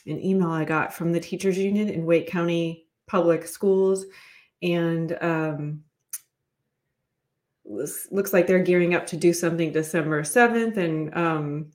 email 0.06 0.50
I 0.50 0.64
got 0.64 0.92
from 0.92 1.12
the 1.12 1.20
teachers 1.20 1.58
union 1.58 1.88
in 1.88 2.06
Wake 2.06 2.28
County 2.28 2.86
Public 3.06 3.46
Schools, 3.46 4.06
and 4.62 5.16
um, 5.20 5.82
looks 7.64 8.32
like 8.32 8.46
they're 8.46 8.62
gearing 8.62 8.94
up 8.94 9.06
to 9.08 9.16
do 9.16 9.32
something 9.32 9.72
December 9.72 10.24
seventh, 10.24 10.76
and 10.76 11.14
um, 11.16 11.70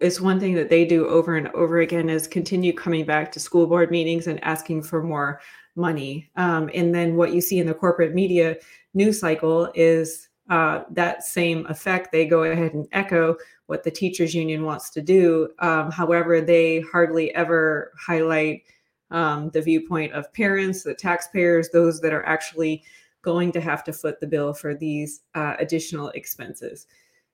it's 0.00 0.20
one 0.20 0.38
thing 0.38 0.54
that 0.54 0.68
they 0.68 0.84
do 0.84 1.06
over 1.08 1.36
and 1.36 1.48
over 1.48 1.80
again 1.80 2.08
is 2.08 2.26
continue 2.26 2.72
coming 2.72 3.04
back 3.04 3.32
to 3.32 3.40
school 3.40 3.66
board 3.66 3.90
meetings 3.90 4.26
and 4.26 4.42
asking 4.44 4.82
for 4.82 5.02
more 5.02 5.40
money. 5.76 6.30
Um, 6.36 6.70
and 6.74 6.94
then 6.94 7.16
what 7.16 7.32
you 7.32 7.40
see 7.40 7.58
in 7.58 7.66
the 7.66 7.74
corporate 7.74 8.14
media 8.14 8.56
news 8.92 9.18
cycle 9.18 9.72
is 9.74 10.28
uh, 10.50 10.84
that 10.90 11.24
same 11.24 11.66
effect. 11.66 12.12
They 12.12 12.26
go 12.26 12.44
ahead 12.44 12.74
and 12.74 12.86
echo 12.92 13.36
what 13.66 13.82
the 13.82 13.90
teachers 13.90 14.34
union 14.34 14.64
wants 14.64 14.90
to 14.90 15.02
do. 15.02 15.48
Um, 15.58 15.90
however, 15.90 16.40
they 16.40 16.80
hardly 16.80 17.34
ever 17.34 17.92
highlight 17.98 18.62
um, 19.10 19.50
the 19.50 19.62
viewpoint 19.62 20.12
of 20.12 20.32
parents, 20.34 20.82
the 20.82 20.94
taxpayers, 20.94 21.70
those 21.70 22.00
that 22.00 22.12
are 22.12 22.26
actually 22.26 22.82
going 23.22 23.52
to 23.52 23.60
have 23.60 23.82
to 23.84 23.92
foot 23.92 24.20
the 24.20 24.26
bill 24.26 24.52
for 24.52 24.74
these 24.74 25.22
uh, 25.34 25.54
additional 25.58 26.10
expenses. 26.10 26.86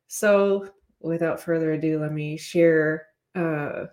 So, 0.06 0.68
without 1.00 1.40
further 1.40 1.72
ado, 1.72 2.00
let 2.00 2.12
me 2.12 2.36
share 2.36 3.08
uh, 3.34 3.86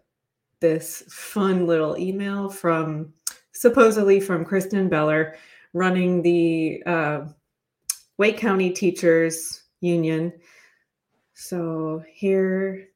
this 0.60 1.04
fun 1.10 1.66
little 1.66 1.98
email 1.98 2.50
from 2.50 3.14
supposedly 3.54 4.20
from 4.20 4.46
Kristen 4.46 4.90
Beller 4.90 5.36
running 5.74 6.22
the 6.22 6.84
uh, 6.86 7.26
Wake 8.18 8.38
County 8.38 8.72
Teachers 8.72 9.64
Union. 9.82 10.32
So 11.34 12.02
here 12.12 12.88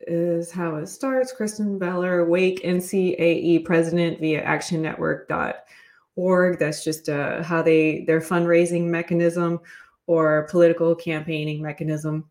is 0.00 0.50
how 0.50 0.74
it 0.76 0.88
starts. 0.88 1.32
Kristen 1.32 1.78
Beller, 1.78 2.28
Wake 2.28 2.62
NCAE 2.62 3.64
president 3.64 4.20
via 4.20 4.44
actionnetwork.org. 4.44 6.58
That's 6.58 6.84
just 6.84 7.08
uh, 7.08 7.42
how 7.42 7.62
they 7.62 8.04
their 8.06 8.20
fundraising 8.20 8.84
mechanism 8.86 9.60
or 10.06 10.46
political 10.50 10.94
campaigning 10.94 11.62
mechanism. 11.62 12.28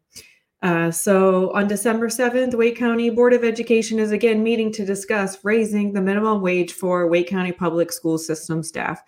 Uh, 0.62 0.92
so 0.92 1.52
on 1.54 1.68
December 1.68 2.08
7th, 2.08 2.56
Wake 2.56 2.78
County 2.78 3.10
Board 3.10 3.34
of 3.34 3.44
Education 3.44 4.00
is 4.00 4.12
again 4.12 4.42
meeting 4.42 4.72
to 4.74 4.86
discuss 4.86 5.44
raising 5.44 5.92
the 5.94 6.02
minimum 6.02 6.42
wage 6.42 6.74
for 6.74 7.08
Wake 7.08 7.28
County 7.28 7.52
public 7.52 7.92
school 7.92 8.18
system 8.18 8.64
staff 8.64 9.04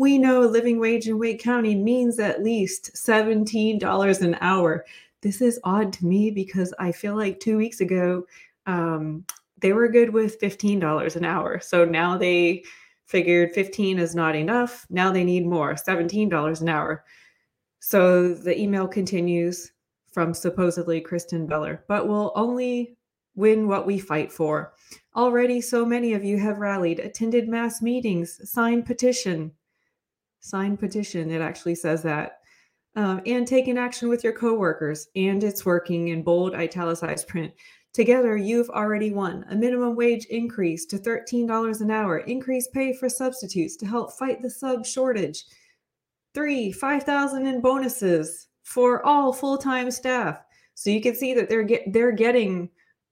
we 0.00 0.16
know 0.16 0.42
a 0.42 0.48
living 0.48 0.80
wage 0.80 1.08
in 1.08 1.18
Wake 1.18 1.42
County 1.42 1.74
means 1.74 2.18
at 2.18 2.42
least 2.42 2.94
$17 2.94 4.22
an 4.22 4.36
hour. 4.40 4.86
This 5.20 5.42
is 5.42 5.60
odd 5.62 5.92
to 5.92 6.06
me 6.06 6.30
because 6.30 6.72
I 6.78 6.90
feel 6.90 7.14
like 7.14 7.38
two 7.38 7.58
weeks 7.58 7.82
ago, 7.82 8.26
um, 8.64 9.26
they 9.58 9.74
were 9.74 9.88
good 9.88 10.08
with 10.08 10.40
$15 10.40 11.16
an 11.16 11.24
hour. 11.26 11.60
So 11.60 11.84
now 11.84 12.16
they 12.16 12.64
figured 13.04 13.52
15 13.52 13.98
is 13.98 14.14
not 14.14 14.34
enough. 14.34 14.86
Now 14.88 15.12
they 15.12 15.22
need 15.22 15.44
more, 15.44 15.74
$17 15.74 16.62
an 16.62 16.68
hour. 16.70 17.04
So 17.80 18.32
the 18.32 18.58
email 18.58 18.88
continues 18.88 19.70
from 20.12 20.32
supposedly 20.32 21.02
Kristen 21.02 21.46
Beller, 21.46 21.84
but 21.88 22.08
we'll 22.08 22.32
only 22.34 22.96
win 23.34 23.68
what 23.68 23.84
we 23.86 23.98
fight 23.98 24.32
for. 24.32 24.72
Already, 25.14 25.60
so 25.60 25.84
many 25.84 26.14
of 26.14 26.24
you 26.24 26.38
have 26.38 26.56
rallied, 26.56 27.00
attended 27.00 27.48
mass 27.50 27.82
meetings, 27.82 28.40
signed 28.50 28.86
petition, 28.86 29.52
sign 30.40 30.76
petition. 30.76 31.30
It 31.30 31.40
actually 31.40 31.74
says 31.74 32.02
that. 32.02 32.38
Um, 32.96 33.20
and 33.24 33.46
taking 33.46 33.78
action 33.78 34.08
with 34.08 34.24
your 34.24 34.32
coworkers. 34.32 35.08
And 35.14 35.44
it's 35.44 35.64
working 35.64 36.08
in 36.08 36.22
bold 36.22 36.54
italicized 36.54 37.28
print. 37.28 37.52
Together, 37.92 38.36
you've 38.36 38.70
already 38.70 39.12
won 39.12 39.44
a 39.50 39.56
minimum 39.56 39.96
wage 39.96 40.24
increase 40.26 40.86
to 40.86 40.98
$13 40.98 41.80
an 41.80 41.90
hour, 41.90 42.18
increased 42.18 42.72
pay 42.72 42.92
for 42.92 43.08
substitutes 43.08 43.76
to 43.76 43.86
help 43.86 44.12
fight 44.12 44.42
the 44.42 44.50
sub 44.50 44.86
shortage. 44.86 45.44
Three, 46.32 46.70
5,000 46.70 47.46
in 47.46 47.60
bonuses 47.60 48.46
for 48.62 49.04
all 49.04 49.32
full-time 49.32 49.90
staff. 49.90 50.40
So 50.74 50.90
you 50.90 51.00
can 51.00 51.16
see 51.16 51.34
that 51.34 51.48
they're 51.48 51.64
get, 51.64 51.92
they're 51.92 52.12
getting 52.12 52.70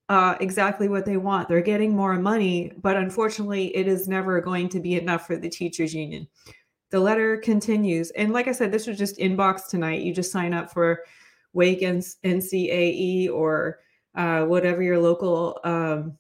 uh, 0.09 0.37
exactly 0.41 0.89
what 0.89 1.05
they 1.05 1.17
want. 1.17 1.49
They're 1.49 1.61
getting 1.61 1.95
more 1.95 2.15
money, 2.15 2.73
but 2.81 2.97
unfortunately, 2.97 3.77
it 3.77 3.89
is 3.89 4.07
never 4.07 4.41
going 4.41 4.69
to 4.71 4.81
be 4.81 4.95
enough 4.95 5.27
for 5.27 5.37
the 5.37 5.51
teachers 5.51 5.93
union 5.93 6.29
the 6.91 7.01
letter 7.01 7.37
continues. 7.37 8.11
And 8.13 8.33
like 8.33 8.49
I 8.49 8.53
said, 8.53 8.73
this 8.73 8.87
was 8.87 8.99
just 8.99 9.19
inbox 9.19 9.69
tonight. 9.69 10.03
You 10.03 10.15
just 10.15 10.33
sign 10.33 10.55
up 10.55 10.73
for 10.73 11.05
Wake 11.53 11.81
NCAE 11.81 13.31
or 13.31 13.81
uh, 14.15 14.45
whatever 14.45 14.83
your 14.83 14.99
local 14.99 15.61
um, 15.65 16.17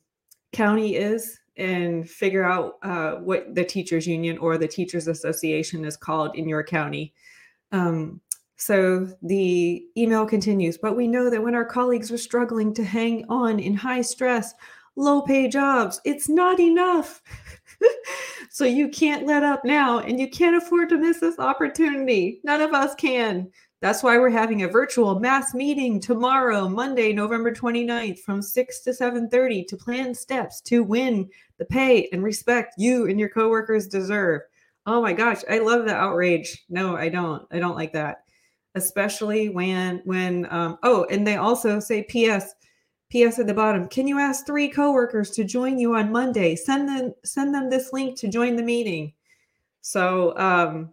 county 0.52 0.96
is 0.96 1.38
and 1.56 2.08
figure 2.08 2.44
out 2.44 2.78
uh, 2.82 3.16
what 3.16 3.54
the 3.54 3.64
teachers 3.64 4.06
union 4.06 4.38
or 4.38 4.56
the 4.56 4.68
teachers 4.68 5.08
association 5.08 5.84
is 5.84 5.96
called 5.96 6.36
in 6.36 6.48
your 6.48 6.62
county. 6.62 7.12
Um, 7.72 8.20
so 8.56 9.08
the 9.22 9.84
email 9.96 10.26
continues, 10.26 10.78
but 10.78 10.96
we 10.96 11.06
know 11.06 11.30
that 11.30 11.42
when 11.42 11.54
our 11.54 11.64
colleagues 11.64 12.10
are 12.10 12.18
struggling 12.18 12.74
to 12.74 12.84
hang 12.84 13.24
on 13.28 13.60
in 13.60 13.74
high 13.74 14.02
stress, 14.02 14.54
low 14.96 15.22
pay 15.22 15.48
jobs, 15.48 16.00
it's 16.04 16.28
not 16.28 16.58
enough. 16.58 17.22
so 18.58 18.64
you 18.64 18.88
can't 18.88 19.24
let 19.24 19.44
up 19.44 19.64
now 19.64 20.00
and 20.00 20.18
you 20.18 20.28
can't 20.28 20.56
afford 20.56 20.88
to 20.88 20.98
miss 20.98 21.20
this 21.20 21.38
opportunity. 21.38 22.40
None 22.42 22.60
of 22.60 22.72
us 22.72 22.92
can. 22.96 23.48
That's 23.80 24.02
why 24.02 24.18
we're 24.18 24.30
having 24.30 24.64
a 24.64 24.68
virtual 24.68 25.20
mass 25.20 25.54
meeting 25.54 26.00
tomorrow, 26.00 26.68
Monday, 26.68 27.12
November 27.12 27.54
29th 27.54 28.18
from 28.18 28.42
6 28.42 28.80
to 28.80 28.92
7:30 28.92 29.64
to 29.68 29.76
plan 29.76 30.12
steps 30.12 30.60
to 30.62 30.82
win 30.82 31.30
the 31.58 31.66
pay 31.66 32.08
and 32.10 32.24
respect 32.24 32.74
you 32.78 33.06
and 33.06 33.20
your 33.20 33.28
coworkers 33.28 33.86
deserve. 33.86 34.40
Oh 34.86 35.00
my 35.00 35.12
gosh, 35.12 35.42
I 35.48 35.60
love 35.60 35.84
the 35.84 35.94
outrage. 35.94 36.64
No, 36.68 36.96
I 36.96 37.10
don't. 37.10 37.46
I 37.52 37.60
don't 37.60 37.76
like 37.76 37.92
that. 37.92 38.24
Especially 38.74 39.50
when 39.50 40.02
when 40.04 40.48
um 40.50 40.78
oh, 40.82 41.06
and 41.12 41.24
they 41.24 41.36
also 41.36 41.78
say 41.78 42.02
PS 42.02 42.56
P.S. 43.10 43.38
at 43.38 43.46
the 43.46 43.54
bottom. 43.54 43.88
Can 43.88 44.06
you 44.06 44.18
ask 44.18 44.44
three 44.44 44.68
coworkers 44.68 45.30
to 45.30 45.44
join 45.44 45.78
you 45.78 45.94
on 45.94 46.12
Monday? 46.12 46.54
Send 46.54 46.88
them 46.88 47.14
send 47.24 47.54
them 47.54 47.70
this 47.70 47.92
link 47.92 48.18
to 48.18 48.28
join 48.28 48.56
the 48.56 48.62
meeting. 48.62 49.12
So 49.80 50.36
um, 50.36 50.92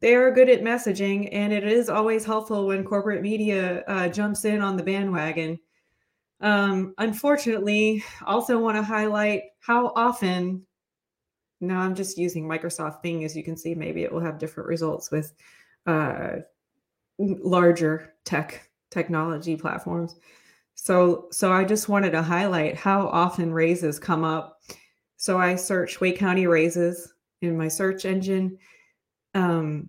they 0.00 0.14
are 0.14 0.32
good 0.32 0.48
at 0.48 0.62
messaging, 0.62 1.28
and 1.32 1.52
it 1.52 1.64
is 1.64 1.88
always 1.88 2.24
helpful 2.24 2.66
when 2.66 2.84
corporate 2.84 3.22
media 3.22 3.84
uh, 3.86 4.08
jumps 4.08 4.44
in 4.44 4.60
on 4.60 4.76
the 4.76 4.82
bandwagon. 4.82 5.58
Um, 6.40 6.94
unfortunately, 6.98 8.04
also 8.26 8.58
want 8.58 8.76
to 8.76 8.82
highlight 8.82 9.42
how 9.60 9.92
often. 9.94 10.66
Now 11.60 11.80
I'm 11.80 11.94
just 11.94 12.18
using 12.18 12.46
Microsoft 12.46 13.00
Bing, 13.02 13.24
as 13.24 13.34
you 13.34 13.42
can 13.42 13.56
see. 13.56 13.74
Maybe 13.74 14.02
it 14.02 14.12
will 14.12 14.20
have 14.20 14.38
different 14.38 14.68
results 14.68 15.10
with 15.10 15.32
uh, 15.86 16.36
larger 17.18 18.14
tech 18.24 18.68
technology 18.90 19.56
platforms. 19.56 20.16
So, 20.76 21.26
so 21.32 21.52
I 21.52 21.64
just 21.64 21.88
wanted 21.88 22.12
to 22.12 22.22
highlight 22.22 22.76
how 22.76 23.08
often 23.08 23.52
raises 23.52 23.98
come 23.98 24.22
up. 24.22 24.60
So 25.16 25.38
I 25.38 25.56
search 25.56 26.00
Wake 26.00 26.18
County 26.18 26.46
raises 26.46 27.12
in 27.42 27.56
my 27.56 27.68
search 27.68 28.04
engine. 28.04 28.58
Um, 29.34 29.88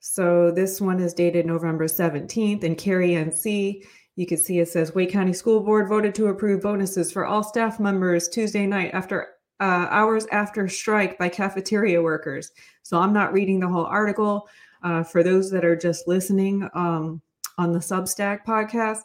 so 0.00 0.50
this 0.50 0.80
one 0.80 1.00
is 1.00 1.14
dated 1.14 1.46
November 1.46 1.86
17th, 1.86 2.62
in 2.62 2.74
Cary 2.76 3.10
NC 3.10 3.82
you 4.18 4.26
can 4.26 4.36
see 4.36 4.58
it 4.58 4.68
says 4.68 4.96
Wake 4.96 5.12
County 5.12 5.32
School 5.32 5.60
Board 5.60 5.88
voted 5.88 6.12
to 6.16 6.26
approve 6.26 6.62
bonuses 6.62 7.12
for 7.12 7.24
all 7.24 7.44
staff 7.44 7.78
members 7.78 8.28
Tuesday 8.28 8.66
night 8.66 8.90
after 8.92 9.28
uh, 9.60 9.86
hours 9.90 10.26
after 10.32 10.66
strike 10.66 11.16
by 11.18 11.28
cafeteria 11.28 12.02
workers. 12.02 12.50
So 12.82 12.98
I'm 12.98 13.12
not 13.12 13.32
reading 13.32 13.60
the 13.60 13.68
whole 13.68 13.84
article. 13.84 14.48
Uh, 14.82 15.04
for 15.04 15.22
those 15.22 15.52
that 15.52 15.64
are 15.64 15.76
just 15.76 16.08
listening 16.08 16.68
um, 16.74 17.22
on 17.58 17.72
the 17.72 17.78
Substack 17.78 18.44
podcast, 18.44 19.02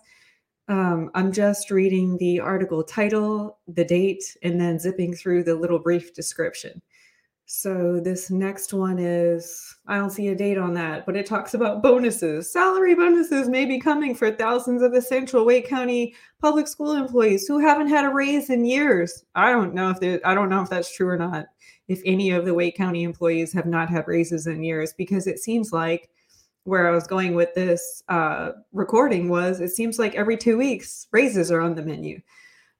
um, 0.67 1.11
I'm 1.13 1.31
just 1.31 1.71
reading 1.71 2.17
the 2.17 2.39
article 2.39 2.83
title, 2.83 3.59
the 3.67 3.83
date, 3.83 4.23
and 4.43 4.59
then 4.59 4.79
zipping 4.79 5.13
through 5.13 5.43
the 5.43 5.55
little 5.55 5.79
brief 5.79 6.13
description. 6.13 6.81
So 7.45 7.99
this 7.99 8.31
next 8.31 8.73
one 8.73 8.97
is 8.97 9.75
I 9.85 9.97
don't 9.97 10.09
see 10.09 10.29
a 10.29 10.35
date 10.35 10.57
on 10.57 10.73
that, 10.75 11.05
but 11.05 11.17
it 11.17 11.25
talks 11.25 11.53
about 11.53 11.83
bonuses. 11.83 12.51
Salary 12.51 12.95
bonuses 12.95 13.49
may 13.49 13.65
be 13.65 13.79
coming 13.79 14.15
for 14.15 14.31
thousands 14.31 14.81
of 14.81 14.93
essential 14.93 15.45
Wake 15.45 15.67
County 15.67 16.15
public 16.41 16.67
school 16.67 16.93
employees 16.93 17.45
who 17.45 17.59
haven't 17.59 17.89
had 17.89 18.05
a 18.05 18.09
raise 18.09 18.49
in 18.49 18.63
years. 18.63 19.25
I 19.35 19.51
don't 19.51 19.73
know 19.73 19.93
if 19.95 20.21
I 20.25 20.33
don't 20.33 20.49
know 20.49 20.61
if 20.61 20.69
that's 20.69 20.95
true 20.95 21.09
or 21.09 21.17
not. 21.17 21.47
If 21.89 22.01
any 22.05 22.31
of 22.31 22.45
the 22.45 22.53
Wake 22.53 22.77
County 22.77 23.03
employees 23.03 23.51
have 23.53 23.65
not 23.65 23.89
had 23.89 24.07
raises 24.07 24.47
in 24.47 24.63
years, 24.63 24.93
because 24.97 25.27
it 25.27 25.39
seems 25.39 25.73
like 25.73 26.09
where 26.65 26.87
I 26.87 26.91
was 26.91 27.07
going 27.07 27.35
with 27.35 27.53
this 27.53 28.03
uh, 28.09 28.51
recording 28.71 29.29
was 29.29 29.59
it 29.59 29.69
seems 29.69 29.99
like 29.99 30.15
every 30.15 30.37
two 30.37 30.57
weeks 30.57 31.07
raises 31.11 31.51
are 31.51 31.61
on 31.61 31.75
the 31.75 31.81
menu. 31.83 32.21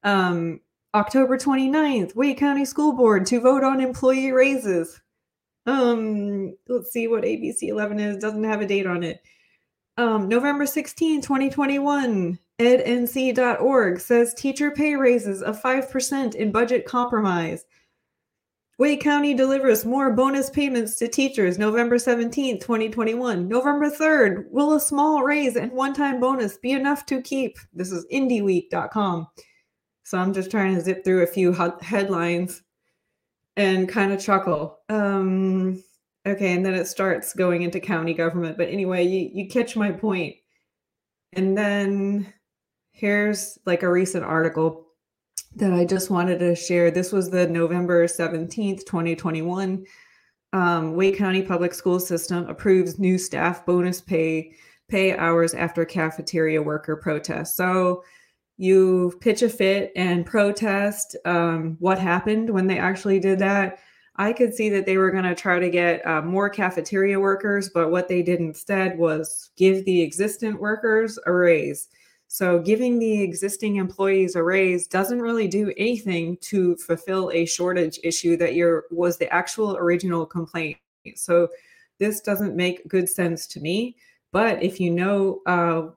Um, 0.04 0.62
October 0.94 1.38
29th, 1.38 2.16
Wake 2.16 2.38
County 2.38 2.66
School 2.66 2.94
Board 2.94 3.26
to 3.28 3.42
vote 3.42 3.64
on 3.64 3.82
employee 3.82 4.32
raises. 4.32 5.02
Um, 5.66 6.56
let's 6.68 6.92
see 6.92 7.08
what 7.08 7.24
ABC 7.24 7.64
11 7.64 8.00
is, 8.00 8.18
doesn't 8.18 8.44
have 8.44 8.62
a 8.62 8.68
date 8.68 8.86
on 8.86 9.04
it. 9.04 9.22
Um, 9.98 10.28
November 10.28 10.66
16, 10.66 11.22
2021, 11.22 12.40
ednc.org 12.60 14.00
says 14.00 14.34
teacher 14.34 14.72
pay 14.72 14.96
raises 14.96 15.42
of 15.42 15.62
5% 15.62 16.36
in 16.36 16.52
budget 16.52 16.86
compromise. 16.86 17.66
Wake 18.84 19.00
County 19.00 19.34
delivers 19.34 19.86
more 19.86 20.12
bonus 20.12 20.50
payments 20.50 20.96
to 20.96 21.08
teachers 21.08 21.58
November 21.58 21.98
17, 21.98 22.60
2021. 22.60 23.48
November 23.48 23.90
3rd, 23.90 24.52
will 24.52 24.74
a 24.74 24.80
small 24.82 25.24
raise 25.24 25.56
and 25.56 25.72
one 25.72 25.94
time 25.94 26.20
bonus 26.20 26.58
be 26.58 26.74
enough 26.74 27.06
to 27.06 27.22
keep? 27.22 27.58
This 27.74 27.94
is 27.94 28.06
indyweek.com. 28.12 29.28
So 30.04 30.18
I'm 30.18 30.34
just 30.34 30.52
trying 30.52 30.76
to 30.76 30.82
zip 30.82 31.06
through 31.06 31.24
a 31.24 31.28
few 31.28 31.54
headlines 31.82 32.62
and 33.56 33.88
kind 33.88 34.12
of 34.12 34.20
chuckle. 34.20 34.80
Um, 34.90 35.82
okay, 36.26 36.54
and 36.54 36.66
then 36.66 36.74
it 36.74 36.88
starts 36.88 37.34
going 37.34 37.62
into 37.62 37.80
county 37.80 38.14
government. 38.14 38.58
But 38.58 38.68
anyway, 38.68 39.06
you, 39.06 39.30
you 39.32 39.48
catch 39.48 39.78
my 39.78 39.94
point. 39.94 40.36
And 41.32 41.58
then 41.58 42.34
here's 42.92 43.58
like 43.66 43.84
a 43.84 43.90
recent 43.90 44.26
article 44.26 44.88
that 45.56 45.74
I 45.74 45.86
just 45.86 46.10
wanted 46.10 46.40
to 46.40 46.56
share. 46.56 46.92
This 46.92 47.12
was 47.12 47.30
the 47.30 47.48
November 47.48 48.06
17th, 48.08 48.86
2021. 48.86 49.86
Um, 50.52 50.96
Wake 50.96 51.18
County 51.18 51.42
Public 51.42 51.74
School 51.74 52.00
System 52.00 52.48
approves 52.48 53.00
new 53.00 53.18
staff 53.18 53.66
bonus 53.66 54.02
pay 54.02 54.54
pay 54.90 55.16
hours 55.18 55.54
after 55.54 55.86
cafeteria 55.86 56.62
worker 56.62 56.96
protest. 56.96 57.56
So 57.56 58.04
you 58.58 59.18
pitch 59.22 59.42
a 59.42 59.50
fit 59.50 59.92
and 59.96 60.26
protest 60.26 61.16
um, 61.26 61.78
what 61.80 61.98
happened 61.98 62.50
when 62.50 62.68
they 62.68 62.78
actually 62.78 63.20
did 63.20 63.40
that. 63.40 63.80
I 64.18 64.34
could 64.34 64.54
see 64.54 64.70
that 64.70 64.86
they 64.86 64.98
were 64.98 65.10
going 65.10 65.24
to 65.24 65.34
try 65.34 65.58
to 65.58 65.70
get 65.70 66.06
uh, 66.06 66.22
more 66.22 66.50
cafeteria 66.50 67.20
workers, 67.20 67.72
but 67.74 67.90
what 67.90 68.08
they 68.08 68.22
did 68.22 68.40
instead 68.40 68.98
was 68.98 69.50
give 69.58 69.86
the 69.86 70.02
existing 70.02 70.60
workers 70.60 71.18
a 71.26 71.32
raise. 71.32 71.88
So, 72.34 72.58
giving 72.58 72.98
the 72.98 73.22
existing 73.22 73.76
employees 73.76 74.36
a 74.36 74.42
raise 74.42 74.88
doesn't 74.88 75.22
really 75.22 75.48
do 75.48 75.72
anything 75.78 76.38
to 76.38 76.76
fulfill 76.78 77.30
a 77.32 77.46
shortage 77.46 78.00
issue 78.04 78.38
that 78.38 78.56
your 78.56 78.86
was 78.90 79.20
the 79.20 79.32
actual 79.32 79.78
original 79.78 80.26
complaint. 80.26 80.80
So, 81.14 81.50
this 82.00 82.22
doesn't 82.22 82.56
make 82.56 82.88
good 82.88 83.08
sense 83.08 83.46
to 83.50 83.60
me. 83.60 83.98
But 84.32 84.64
if 84.64 84.80
you 84.80 84.90
know 84.90 85.42
uh, 85.46 85.90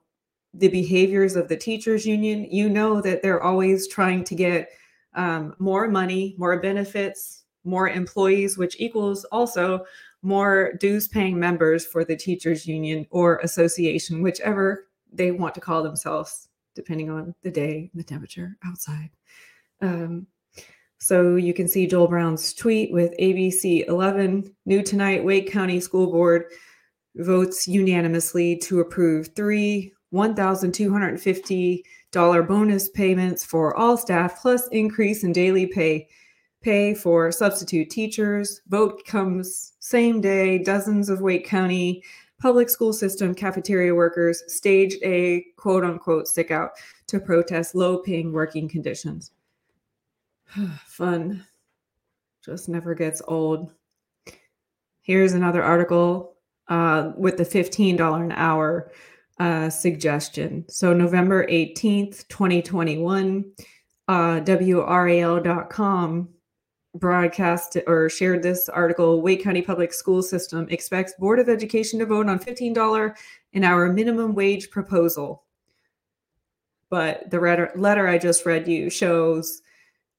the 0.53 0.67
behaviors 0.67 1.35
of 1.35 1.47
the 1.47 1.57
teachers 1.57 2.05
union, 2.05 2.45
you 2.51 2.69
know 2.69 3.01
that 3.01 3.23
they're 3.23 3.41
always 3.41 3.87
trying 3.87 4.23
to 4.25 4.35
get 4.35 4.69
um, 5.15 5.55
more 5.57 5.87
money, 5.87 6.35
more 6.37 6.61
benefits, 6.61 7.45
more 7.63 7.89
employees, 7.89 8.59
which 8.59 8.79
equals 8.79 9.23
also 9.31 9.85
more 10.21 10.73
dues 10.73 11.07
paying 11.07 11.39
members 11.39 11.83
for 11.83 12.05
the 12.05 12.15
teachers 12.15 12.67
union 12.67 13.07
or 13.09 13.37
association, 13.37 14.21
whichever 14.21 14.86
they 15.11 15.31
want 15.31 15.55
to 15.55 15.61
call 15.61 15.83
themselves, 15.83 16.47
depending 16.75 17.09
on 17.09 17.33
the 17.43 17.51
day 17.51 17.89
and 17.91 17.99
the 17.99 18.03
temperature 18.03 18.57
outside. 18.65 19.09
Um, 19.81 20.27
so 20.99 21.35
you 21.35 21.53
can 21.53 21.67
see 21.67 21.87
Joel 21.87 22.07
Brown's 22.07 22.53
tweet 22.53 22.91
with 22.91 23.17
ABC 23.19 23.87
11 23.87 24.55
new 24.65 24.81
tonight. 24.81 25.23
Wake 25.23 25.51
County 25.51 25.79
School 25.79 26.11
Board 26.11 26.45
votes 27.15 27.67
unanimously 27.67 28.57
to 28.57 28.79
approve 28.79 29.29
three 29.35 29.93
$1,250 30.13 32.47
bonus 32.47 32.89
payments 32.89 33.43
for 33.43 33.75
all 33.75 33.97
staff, 33.97 34.41
plus 34.41 34.67
increase 34.69 35.23
in 35.23 35.33
daily 35.33 35.67
pay. 35.67 36.07
Pay 36.61 36.95
for 36.95 37.31
substitute 37.31 37.89
teachers. 37.89 38.61
Vote 38.67 39.05
comes 39.05 39.73
same 39.79 40.21
day. 40.21 40.57
Dozens 40.57 41.09
of 41.09 41.21
Wake 41.21 41.45
County 41.45 42.03
public 42.39 42.69
school 42.69 42.93
system 42.93 43.33
cafeteria 43.33 43.93
workers 43.93 44.43
staged 44.47 45.01
a 45.03 45.45
quote 45.57 45.83
unquote 45.83 46.27
stick 46.27 46.51
out 46.51 46.71
to 47.07 47.19
protest 47.19 47.75
low 47.75 47.97
paying 47.97 48.31
working 48.31 48.67
conditions. 48.69 49.31
Fun 50.85 51.45
just 52.43 52.69
never 52.69 52.95
gets 52.95 53.21
old. 53.27 53.73
Here's 55.01 55.33
another 55.33 55.63
article 55.63 56.35
uh, 56.69 57.11
with 57.17 57.37
the 57.37 57.43
$15 57.43 58.23
an 58.23 58.31
hour 58.31 58.91
uh, 59.39 59.69
suggestion. 59.69 60.65
So, 60.69 60.93
November 60.93 61.45
18th, 61.47 62.27
2021, 62.27 63.45
uh, 64.07 64.39
WRAL.com 64.41 66.29
broadcast 66.99 67.77
or 67.87 68.09
shared 68.09 68.43
this 68.43 68.69
article 68.69 69.21
Wake 69.21 69.43
County 69.43 69.61
Public 69.61 69.93
School 69.93 70.21
System 70.21 70.67
expects 70.69 71.13
Board 71.19 71.39
of 71.39 71.49
Education 71.49 71.99
to 71.99 72.05
vote 72.05 72.27
on 72.27 72.39
$15 72.39 73.15
an 73.53 73.63
hour 73.63 73.91
minimum 73.91 74.35
wage 74.35 74.69
proposal. 74.69 75.43
But 76.89 77.29
the 77.29 77.71
letter 77.75 78.07
I 78.07 78.17
just 78.17 78.45
read 78.45 78.67
you 78.67 78.89
shows 78.89 79.61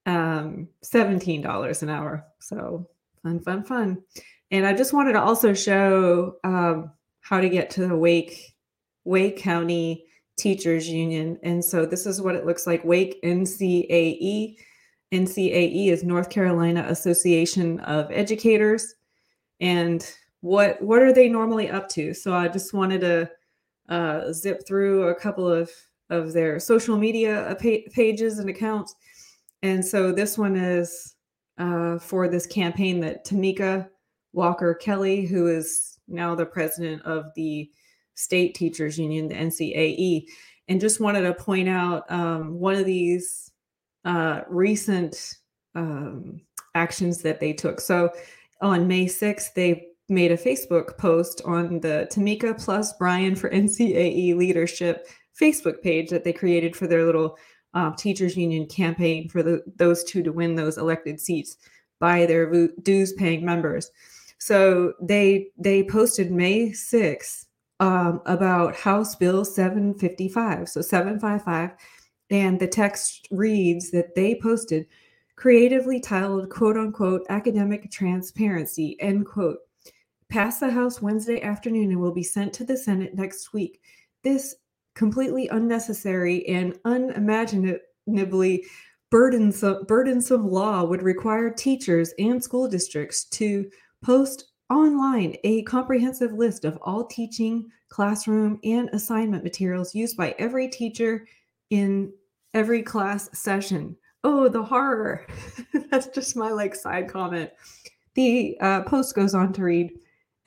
um, 0.05 0.67
$17 0.83 1.81
an 1.81 1.89
hour. 1.89 2.25
So, 2.39 2.87
fun, 3.23 3.39
fun, 3.39 3.63
fun. 3.63 4.03
And 4.51 4.65
I 4.65 4.73
just 4.73 4.93
wanted 4.93 5.13
to 5.13 5.21
also 5.21 5.53
show 5.53 6.35
um, 6.43 6.91
how 7.21 7.41
to 7.41 7.49
get 7.49 7.69
to 7.71 7.87
the 7.87 7.97
Wake 7.97 8.55
Wake 9.03 9.37
County 9.37 10.05
Teachers 10.37 10.87
Union. 10.87 11.39
And 11.43 11.63
so 11.63 11.85
this 11.85 12.05
is 12.05 12.21
what 12.21 12.35
it 12.35 12.45
looks 12.45 12.65
like 12.65 12.83
Wake 12.83 13.21
NCAE. 13.23 14.57
NCAE 15.11 15.87
is 15.87 16.03
North 16.03 16.29
Carolina 16.29 16.85
Association 16.87 17.79
of 17.81 18.11
Educators. 18.11 18.95
And 19.59 20.05
what 20.41 20.81
what 20.81 21.01
are 21.01 21.13
they 21.13 21.27
normally 21.27 21.69
up 21.69 21.89
to? 21.89 22.13
So 22.13 22.33
I 22.33 22.47
just 22.47 22.73
wanted 22.73 23.01
to 23.01 23.29
uh, 23.89 24.31
zip 24.31 24.65
through 24.67 25.07
a 25.07 25.15
couple 25.15 25.47
of 25.47 25.69
of 26.09 26.33
their 26.33 26.59
social 26.59 26.97
media 26.97 27.49
uh, 27.49 27.55
pages 27.55 28.39
and 28.39 28.49
accounts. 28.49 28.95
And 29.61 29.83
so 29.83 30.11
this 30.11 30.37
one 30.37 30.55
is 30.55 31.15
uh, 31.57 31.99
for 31.99 32.27
this 32.27 32.47
campaign 32.47 32.99
that 33.01 33.25
Tamika 33.25 33.89
Walker 34.33 34.73
Kelly, 34.73 35.25
who 35.25 35.47
is 35.47 35.99
now 36.07 36.33
the 36.33 36.45
president 36.45 37.01
of 37.03 37.25
the 37.35 37.69
state 38.15 38.55
teachers 38.55 38.97
union, 38.97 39.27
the 39.27 39.35
NCAE, 39.35 40.25
and 40.67 40.79
just 40.79 40.99
wanted 40.99 41.21
to 41.21 41.33
point 41.33 41.67
out 41.67 42.09
um, 42.11 42.59
one 42.59 42.75
of 42.75 42.85
these 42.85 43.51
uh, 44.05 44.41
recent 44.47 45.35
um, 45.75 46.41
actions 46.75 47.21
that 47.21 47.39
they 47.39 47.53
took. 47.53 47.79
So 47.81 48.11
on 48.61 48.87
May 48.87 49.05
6th, 49.05 49.53
they 49.53 49.87
made 50.09 50.31
a 50.31 50.37
Facebook 50.37 50.97
post 50.97 51.41
on 51.45 51.79
the 51.79 52.07
Tamika 52.11 52.61
plus 52.61 52.93
Brian 52.97 53.35
for 53.35 53.49
NCAE 53.49 54.35
leadership 54.35 55.07
Facebook 55.39 55.81
page 55.81 56.09
that 56.09 56.23
they 56.23 56.33
created 56.33 56.75
for 56.75 56.87
their 56.87 57.05
little 57.05 57.37
uh, 57.73 57.91
teachers 57.95 58.35
union 58.35 58.65
campaign 58.65 59.29
for 59.29 59.43
the, 59.43 59.61
those 59.77 60.03
two 60.03 60.23
to 60.23 60.31
win 60.31 60.55
those 60.55 60.77
elected 60.77 61.19
seats 61.19 61.57
by 61.99 62.25
their 62.25 62.69
dues 62.81 63.13
paying 63.13 63.45
members. 63.45 63.91
So 64.39 64.93
they 65.01 65.47
they 65.57 65.83
posted 65.83 66.31
May 66.31 66.69
6th 66.69 67.45
um, 67.79 68.21
about 68.25 68.75
House 68.75 69.15
Bill 69.15 69.45
755. 69.45 70.69
So 70.69 70.81
755. 70.81 71.71
And 72.29 72.59
the 72.59 72.67
text 72.67 73.27
reads 73.31 73.91
that 73.91 74.15
they 74.15 74.35
posted 74.35 74.85
creatively 75.35 75.99
titled 75.99 76.49
quote 76.49 76.77
unquote 76.77 77.25
academic 77.29 77.89
transparency, 77.91 78.97
end 78.99 79.25
quote. 79.25 79.59
Pass 80.29 80.59
the 80.59 80.69
House 80.69 81.01
Wednesday 81.01 81.41
afternoon 81.41 81.91
and 81.91 81.99
will 81.99 82.13
be 82.13 82.23
sent 82.23 82.53
to 82.53 82.63
the 82.63 82.77
Senate 82.77 83.15
next 83.15 83.51
week. 83.53 83.81
This 84.23 84.55
completely 84.93 85.47
unnecessary 85.47 86.45
and 86.47 86.77
unimaginably 86.85 88.65
burdensome, 89.09 89.85
burdensome 89.87 90.47
law 90.47 90.83
would 90.83 91.01
require 91.01 91.49
teachers 91.49 92.13
and 92.19 92.43
school 92.43 92.67
districts 92.67 93.23
to 93.25 93.69
post 94.03 94.51
online 94.69 95.35
a 95.43 95.63
comprehensive 95.63 96.33
list 96.33 96.63
of 96.65 96.77
all 96.83 97.05
teaching, 97.05 97.67
classroom, 97.87 98.59
and 98.63 98.89
assignment 98.93 99.43
materials 99.43 99.95
used 99.95 100.15
by 100.15 100.35
every 100.37 100.67
teacher 100.67 101.25
in 101.69 102.11
every 102.53 102.83
class 102.83 103.29
session. 103.37 103.95
Oh, 104.23 104.49
the 104.49 104.63
horror. 104.63 105.25
That's 105.89 106.07
just 106.07 106.35
my 106.35 106.49
like 106.49 106.75
side 106.75 107.07
comment. 107.07 107.51
The 108.15 108.57
uh, 108.59 108.83
post 108.83 109.15
goes 109.15 109.33
on 109.33 109.53
to 109.53 109.63
read 109.63 109.91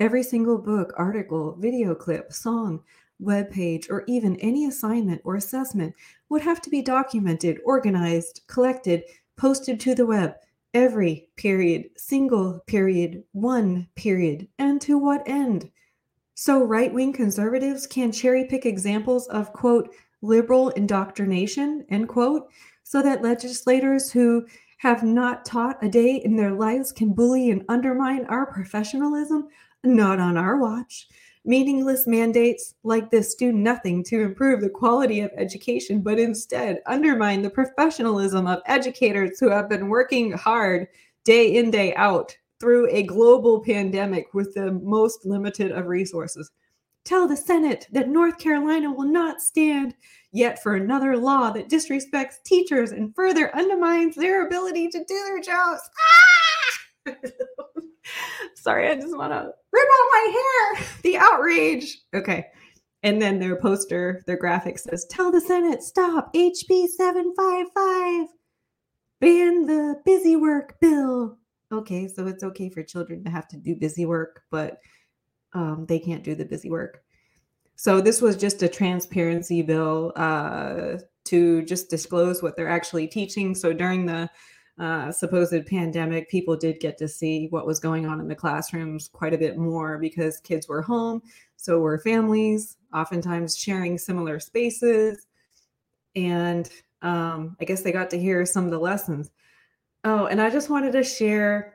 every 0.00 0.22
single 0.22 0.58
book, 0.58 0.92
article, 0.96 1.56
video 1.58 1.94
clip, 1.94 2.32
song, 2.32 2.82
web 3.18 3.50
page, 3.50 3.88
or 3.88 4.04
even 4.06 4.36
any 4.36 4.66
assignment 4.66 5.22
or 5.24 5.36
assessment 5.36 5.94
would 6.28 6.42
have 6.42 6.60
to 6.62 6.70
be 6.70 6.82
documented, 6.82 7.60
organized, 7.64 8.42
collected, 8.48 9.04
posted 9.36 9.78
to 9.80 9.94
the 9.94 10.06
web. 10.06 10.34
Every 10.74 11.28
period, 11.36 11.90
single 11.96 12.60
period, 12.66 13.22
one 13.32 13.88
period, 13.94 14.48
and 14.58 14.80
to 14.82 14.98
what 14.98 15.22
end? 15.26 15.70
So, 16.34 16.64
right 16.64 16.92
wing 16.92 17.12
conservatives 17.12 17.86
can 17.86 18.10
cherry 18.10 18.46
pick 18.46 18.64
examples 18.64 19.28
of, 19.28 19.52
quote, 19.52 19.94
liberal 20.22 20.70
indoctrination, 20.70 21.84
end 21.90 22.08
quote, 22.08 22.48
so 22.84 23.02
that 23.02 23.22
legislators 23.22 24.10
who 24.10 24.46
have 24.78 25.02
not 25.02 25.44
taught 25.44 25.82
a 25.84 25.88
day 25.88 26.16
in 26.16 26.36
their 26.36 26.52
lives 26.52 26.90
can 26.90 27.12
bully 27.12 27.50
and 27.50 27.64
undermine 27.68 28.24
our 28.26 28.46
professionalism? 28.46 29.48
Not 29.84 30.18
on 30.18 30.36
our 30.36 30.58
watch. 30.58 31.08
Meaningless 31.44 32.06
mandates 32.06 32.74
like 32.84 33.10
this 33.10 33.34
do 33.34 33.52
nothing 33.52 34.04
to 34.04 34.22
improve 34.22 34.60
the 34.60 34.70
quality 34.70 35.20
of 35.20 35.30
education, 35.36 36.00
but 36.00 36.18
instead 36.18 36.80
undermine 36.86 37.42
the 37.42 37.50
professionalism 37.50 38.46
of 38.46 38.62
educators 38.66 39.40
who 39.40 39.50
have 39.50 39.68
been 39.68 39.88
working 39.88 40.32
hard 40.32 40.86
day 41.24 41.56
in, 41.56 41.70
day 41.70 41.94
out 41.94 42.36
through 42.60 42.88
a 42.90 43.02
global 43.02 43.60
pandemic 43.60 44.32
with 44.34 44.54
the 44.54 44.70
most 44.84 45.26
limited 45.26 45.72
of 45.72 45.86
resources. 45.86 46.50
Tell 47.04 47.26
the 47.26 47.36
Senate 47.36 47.88
that 47.92 48.08
North 48.08 48.38
Carolina 48.38 48.92
will 48.92 49.08
not 49.08 49.40
stand 49.40 49.94
yet 50.30 50.62
for 50.62 50.76
another 50.76 51.16
law 51.16 51.50
that 51.50 51.68
disrespects 51.68 52.42
teachers 52.44 52.92
and 52.92 53.14
further 53.14 53.54
undermines 53.56 54.14
their 54.14 54.46
ability 54.46 54.88
to 54.88 55.04
do 55.04 55.24
their 55.26 55.40
jobs. 55.40 55.80
Ah! 57.08 57.14
Sorry, 58.54 58.88
I 58.88 58.94
just 58.94 59.16
want 59.16 59.32
to 59.32 59.50
rip 59.72 59.88
out 59.88 60.08
my 60.12 60.74
hair. 60.74 60.86
The 61.02 61.16
outrage. 61.18 61.98
Okay. 62.14 62.46
And 63.02 63.20
then 63.20 63.40
their 63.40 63.56
poster, 63.56 64.22
their 64.28 64.36
graphic 64.36 64.78
says, 64.78 65.04
Tell 65.10 65.32
the 65.32 65.40
Senate, 65.40 65.82
stop 65.82 66.32
HB 66.34 66.86
755. 66.86 68.28
Ban 69.20 69.66
the 69.66 69.96
busy 70.04 70.36
work 70.36 70.78
bill. 70.80 71.38
Okay, 71.72 72.06
so 72.06 72.26
it's 72.26 72.44
okay 72.44 72.68
for 72.68 72.82
children 72.82 73.24
to 73.24 73.30
have 73.30 73.48
to 73.48 73.56
do 73.56 73.74
busy 73.74 74.06
work, 74.06 74.42
but 74.50 74.78
um, 75.54 75.86
they 75.86 75.98
can't 75.98 76.24
do 76.24 76.34
the 76.34 76.44
busy 76.44 76.70
work. 76.70 77.02
So 77.76 78.00
this 78.00 78.22
was 78.22 78.36
just 78.36 78.62
a 78.62 78.68
transparency 78.68 79.62
bill 79.62 80.12
uh, 80.16 80.98
to 81.24 81.62
just 81.62 81.90
disclose 81.90 82.42
what 82.42 82.56
they're 82.56 82.68
actually 82.68 83.08
teaching. 83.08 83.54
So 83.54 83.72
during 83.72 84.06
the 84.06 84.30
uh, 84.78 85.12
supposed 85.12 85.66
pandemic, 85.66 86.28
people 86.28 86.56
did 86.56 86.80
get 86.80 86.96
to 86.98 87.08
see 87.08 87.48
what 87.50 87.66
was 87.66 87.78
going 87.78 88.06
on 88.06 88.20
in 88.20 88.28
the 88.28 88.34
classrooms 88.34 89.08
quite 89.08 89.34
a 89.34 89.38
bit 89.38 89.56
more 89.56 89.98
because 89.98 90.40
kids 90.40 90.68
were 90.68 90.82
home. 90.82 91.22
So 91.56 91.78
were 91.78 91.98
families, 91.98 92.76
oftentimes 92.94 93.56
sharing 93.56 93.98
similar 93.98 94.40
spaces. 94.40 95.26
And 96.16 96.70
um, 97.02 97.56
I 97.60 97.64
guess 97.64 97.82
they 97.82 97.92
got 97.92 98.10
to 98.10 98.18
hear 98.18 98.44
some 98.46 98.64
of 98.64 98.70
the 98.70 98.78
lessons. 98.78 99.30
Oh, 100.04 100.26
and 100.26 100.40
I 100.40 100.50
just 100.50 100.70
wanted 100.70 100.92
to 100.92 101.04
share 101.04 101.74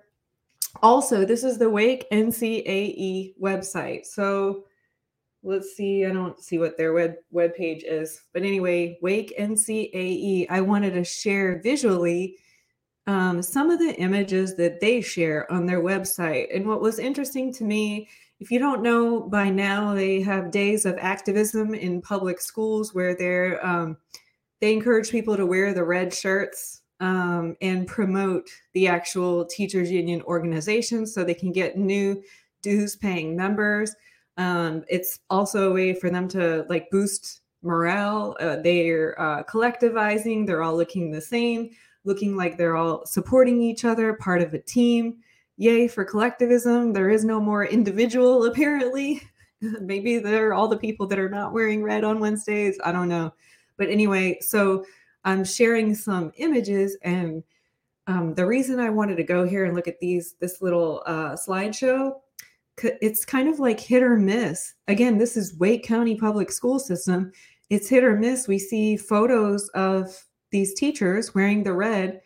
also, 0.81 1.25
this 1.25 1.43
is 1.43 1.57
the 1.57 1.69
Wake 1.69 2.09
NCAE 2.12 3.36
website. 3.39 4.05
So 4.05 4.65
let's 5.43 5.75
see, 5.75 6.05
I 6.05 6.12
don't 6.12 6.39
see 6.41 6.57
what 6.57 6.77
their 6.77 6.93
web 7.31 7.55
page 7.55 7.83
is. 7.83 8.21
But 8.33 8.43
anyway, 8.43 9.00
Wake 9.01 9.33
NCAE, 9.39 10.47
I 10.50 10.62
wanted 10.62 10.93
to 10.93 11.03
share 11.03 11.62
visually 11.62 12.38
um, 13.07 13.41
some 13.41 13.69
of 13.69 13.79
the 13.79 13.95
images 13.95 14.55
that 14.57 14.81
they 14.81 15.00
share 15.01 15.51
on 15.51 15.65
their 15.65 15.81
website. 15.81 16.53
And 16.53 16.67
what 16.67 16.81
was 16.81 17.00
interesting 17.00 17.53
to 17.53 17.63
me, 17.63 18.09
if 18.39 18.51
you 18.51 18.59
don't 18.59 18.83
know 18.83 19.21
by 19.21 19.50
now, 19.50 19.93
they 19.93 20.21
have 20.21 20.51
days 20.51 20.86
of 20.86 20.97
activism 21.00 21.74
in 21.74 22.01
public 22.01 22.41
schools 22.41 22.93
where 22.93 23.15
they're 23.15 23.65
um, 23.65 23.97
they 24.59 24.74
encourage 24.74 25.12
people 25.12 25.38
to 25.38 25.45
wear 25.45 25.74
the 25.74 25.83
red 25.83 26.13
shirts 26.13 26.81
um, 26.99 27.55
and 27.61 27.87
promote 27.87 28.47
the 28.73 28.87
actual 28.87 29.45
teachers 29.45 29.91
union 29.91 30.21
organization 30.23 31.05
so 31.05 31.23
they 31.23 31.33
can 31.33 31.51
get 31.51 31.77
new 31.77 32.21
dues 32.61 32.95
paying 32.95 33.35
members. 33.35 33.95
Um, 34.37 34.83
it's 34.87 35.19
also 35.29 35.69
a 35.69 35.73
way 35.73 35.93
for 35.93 36.09
them 36.09 36.27
to 36.29 36.65
like 36.69 36.89
boost 36.91 37.41
morale. 37.61 38.35
Uh, 38.39 38.57
they're 38.57 39.19
uh, 39.19 39.43
collectivizing. 39.43 40.45
They're 40.45 40.63
all 40.63 40.75
looking 40.75 41.11
the 41.11 41.21
same 41.21 41.71
looking 42.07 42.35
like 42.35 42.57
they're 42.57 42.77
all 42.77 43.05
supporting 43.05 43.61
each 43.61 43.85
other, 43.85 44.13
part 44.13 44.41
of 44.41 44.53
a 44.53 44.59
team. 44.59 45.17
Yay 45.57 45.87
for 45.87 46.05
collectivism. 46.05 46.93
There 46.93 47.09
is 47.09 47.25
no 47.25 47.39
more 47.39 47.65
individual, 47.65 48.45
apparently. 48.45 49.21
Maybe 49.61 50.17
they're 50.17 50.53
all 50.53 50.67
the 50.67 50.77
people 50.77 51.05
that 51.07 51.19
are 51.19 51.29
not 51.29 51.53
wearing 51.53 51.83
red 51.83 52.03
on 52.03 52.19
Wednesdays. 52.19 52.79
I 52.83 52.91
don't 52.91 53.09
know. 53.09 53.33
But 53.77 53.89
anyway, 53.89 54.39
so 54.41 54.85
I'm 55.27 55.43
sharing 55.43 55.93
some 55.93 56.31
images 56.38 56.98
and 57.01 57.43
um, 58.07 58.34
the 58.34 58.46
reason 58.46 58.79
I 58.79 58.89
wanted 58.89 59.17
to 59.17 59.24
go 59.24 59.46
here 59.46 59.65
and 59.65 59.75
look 59.75 59.89
at 59.89 60.00
these 60.00 60.36
this 60.39 60.62
little 60.62 61.03
uh, 61.05 61.31
slideshow, 61.34 62.13
it's 62.81 63.25
kind 63.25 63.50
of 63.50 63.60
like 63.60 63.77
hit 63.77 64.01
or 64.01 64.15
miss. 64.15 64.74
Again, 64.88 65.17
this 65.17 65.36
is 65.36 65.57
Wake 65.60 65.84
County 65.84 66.15
Public 66.15 66.50
School 66.50 66.79
System. 66.79 67.34
It's 67.69 67.89
hit 67.89 68.05
or 68.05 68.15
miss. 68.15 68.48
We 68.48 68.57
see 68.57 68.96
photos 68.96 69.67
of 69.69 70.17
these 70.51 70.74
teachers 70.74 71.36
wearing 71.36 71.62
the 71.62 71.74
red, 71.74 72.22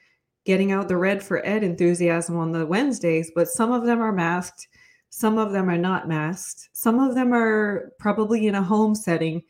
getting 0.45 0.71
out 0.71 0.87
the 0.87 0.97
red 0.97 1.23
for 1.23 1.43
ed 1.43 1.63
enthusiasm 1.63 2.37
on 2.37 2.51
the 2.51 2.67
Wednesdays, 2.67 3.31
but 3.33 3.47
some 3.47 3.71
of 3.71 3.83
them 3.83 3.99
are 3.99 4.11
masked, 4.11 4.67
some 5.09 5.39
of 5.39 5.53
them 5.53 5.71
are 5.71 5.77
not 5.77 6.07
masked, 6.07 6.69
some 6.73 6.99
of 6.99 7.15
them 7.15 7.33
are 7.33 7.93
probably 7.97 8.45
in 8.45 8.53
a 8.53 8.61
home 8.61 8.93
setting. 8.93 9.41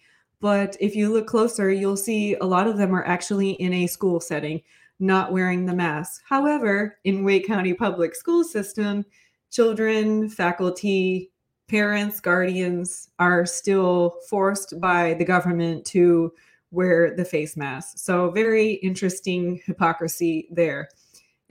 But 0.42 0.76
if 0.80 0.96
you 0.96 1.14
look 1.14 1.28
closer, 1.28 1.72
you'll 1.72 1.96
see 1.96 2.36
a 2.36 2.46
lot 2.46 2.68
of 2.68 2.78
them 2.78 2.94
are 2.94 3.06
actually 3.06 3.52
in 3.52 3.74
a 3.74 3.88
school 3.88 4.20
setting, 4.20 4.62
not 5.00 5.32
wearing 5.32 5.66
the 5.66 5.76
mask. 5.76 6.24
However, 6.28 6.98
in 7.04 7.24
Wake 7.24 7.48
County 7.48 7.74
Public 7.74 8.16
School 8.16 8.44
System, 8.44 9.06
children, 9.52 10.28
faculty, 10.30 11.32
parents, 11.70 12.20
guardians 12.20 13.10
are 13.20 13.46
still 13.46 14.16
forced 14.28 14.82
by 14.82 15.14
the 15.14 15.24
government 15.24 15.86
to 15.86 16.34
wear 16.72 17.16
the 17.16 17.26
face 17.26 17.56
mask. 17.56 18.00
So, 18.00 18.32
very 18.32 18.74
interesting 18.74 19.62
hypocrisy 19.66 20.48
there. 20.52 20.90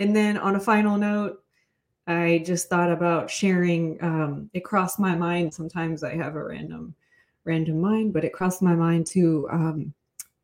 And 0.00 0.16
then, 0.16 0.36
on 0.36 0.56
a 0.56 0.60
final 0.60 0.98
note, 0.98 1.44
I 2.06 2.42
just 2.44 2.68
thought 2.68 2.90
about 2.90 3.30
sharing. 3.30 4.02
Um, 4.02 4.50
it 4.52 4.64
crossed 4.64 4.98
my 4.98 5.14
mind. 5.14 5.54
Sometimes 5.54 6.02
I 6.02 6.16
have 6.16 6.34
a 6.34 6.44
random, 6.44 6.94
random 7.44 7.80
mind, 7.80 8.12
but 8.12 8.24
it 8.24 8.32
crossed 8.32 8.62
my 8.62 8.74
mind 8.74 9.06
too. 9.06 9.48
Um, 9.50 9.94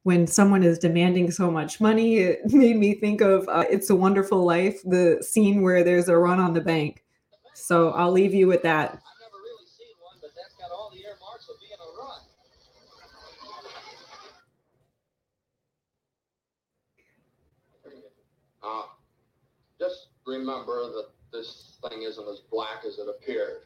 when 0.03 0.27
someone 0.27 0.63
is 0.63 0.79
demanding 0.79 1.31
so 1.31 1.51
much 1.51 1.81
money, 1.81 2.19
it 2.19 2.41
made 2.53 2.77
me 2.77 2.95
think 2.95 3.21
of 3.21 3.49
uh, 3.49 3.65
"It's 3.71 3.91
a 3.91 3.97
Wonderful 3.97 4.45
Life," 4.45 4.81
the 4.85 5.23
scene 5.23 5.63
where 5.63 5.83
there's 5.83 6.09
a 6.09 6.17
run 6.17 6.41
on 6.41 6.55
the 6.55 6.61
bank. 6.61 7.05
So 7.55 7.91
I'll 7.91 8.13
leave 8.13 8.35
you 8.35 8.47
with 8.47 8.63
that. 8.63 9.01
Uh, 18.63 18.83
just 19.79 20.09
remember 20.27 20.91
that 20.93 21.07
this 21.33 21.79
thing 21.89 22.03
isn't 22.03 22.29
as 22.29 22.41
black 22.51 22.85
as 22.87 22.99
it 22.99 23.07
appeared. 23.09 23.63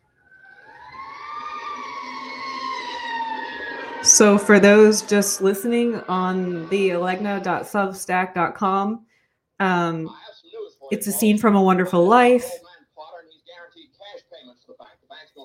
So, 4.10 4.36
for 4.38 4.58
those 4.58 5.02
just 5.02 5.40
listening 5.40 5.94
on 6.08 6.68
the 6.68 6.90
alegna.substack.com, 6.90 9.06
um, 9.60 10.16
it's 10.90 11.06
a 11.06 11.12
scene 11.12 11.38
from 11.38 11.54
A 11.54 11.62
Wonderful 11.62 12.04
Life. 12.04 12.50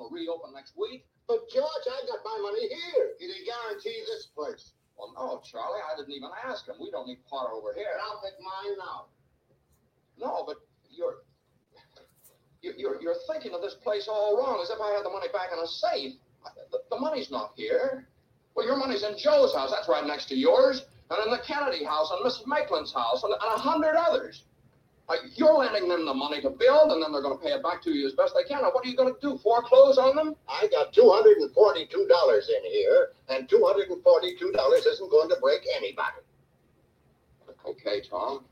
reopen 0.09 0.51
next 0.55 0.73
week. 0.75 1.05
But 1.27 1.47
George, 1.53 1.85
I 1.85 2.01
got 2.07 2.25
my 2.25 2.39
money 2.41 2.67
here. 2.67 3.11
He 3.19 3.27
didn't 3.27 3.45
guarantee 3.45 4.01
this 4.07 4.25
place. 4.25 4.73
Well, 4.97 5.13
no, 5.15 5.41
Charlie, 5.45 5.81
I 5.85 5.95
didn't 5.95 6.15
even 6.15 6.31
ask 6.43 6.67
him. 6.67 6.77
We 6.81 6.89
don't 6.89 7.07
need 7.07 7.23
Potter 7.29 7.53
over 7.53 7.71
here. 7.75 7.99
I'll 8.01 8.19
take 8.23 8.33
mine 8.41 8.77
now. 8.79 9.05
No, 10.17 10.43
but 10.43 10.57
you're, 10.89 11.17
you're, 12.61 12.99
you're 12.99 13.17
thinking 13.31 13.53
of 13.53 13.61
this 13.61 13.75
place 13.75 14.07
all 14.09 14.35
wrong, 14.35 14.59
as 14.63 14.71
if 14.71 14.81
I 14.81 14.89
had 14.89 15.05
the 15.05 15.11
money 15.11 15.27
back 15.31 15.51
in 15.53 15.59
a 15.59 15.67
safe. 15.67 16.15
The, 16.71 16.79
the 16.89 16.97
money's 16.99 17.29
not 17.29 17.53
here. 17.55 18.07
Well, 18.55 18.65
your 18.65 18.77
money's 18.77 19.03
in 19.03 19.17
Joe's 19.17 19.53
house. 19.53 19.71
That's 19.71 19.89
right 19.89 20.05
next 20.05 20.25
to 20.29 20.35
yours. 20.35 20.85
And 21.09 21.19
in 21.25 21.31
the 21.31 21.39
Kennedy 21.45 21.83
house, 21.83 22.09
and 22.11 22.25
Mrs. 22.25 22.45
Macklin's 22.45 22.93
house, 22.93 23.23
and, 23.23 23.33
and 23.33 23.55
a 23.55 23.59
hundred 23.59 23.95
others. 23.95 24.43
Uh, 25.07 25.15
you're 25.35 25.53
lending 25.53 25.87
them 25.87 26.03
the 26.03 26.13
money 26.13 26.41
to 26.41 26.49
build, 26.49 26.91
and 26.91 27.03
then 27.03 27.11
they're 27.11 27.21
going 27.21 27.37
to 27.37 27.43
pay 27.43 27.51
it 27.51 27.61
back 27.61 27.83
to 27.83 27.91
you 27.91 28.07
as 28.07 28.13
best 28.13 28.33
they 28.33 28.47
can. 28.47 28.63
Now, 28.63 28.71
what 28.71 28.83
are 28.83 28.89
you 28.89 28.97
going 28.97 29.13
to 29.13 29.19
do? 29.21 29.37
Foreclose 29.37 29.99
on 29.99 30.15
them? 30.15 30.35
I 30.49 30.67
got 30.71 30.93
$242 30.93 31.45
in 31.45 32.71
here, 32.71 33.09
and 33.29 33.47
$242 33.47 34.87
isn't 34.87 35.11
going 35.11 35.29
to 35.29 35.35
break 35.39 35.61
anybody. 35.77 36.25
Okay, 37.67 38.01
Tom. 38.09 38.45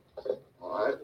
All 0.61 0.85
right. 0.85 0.95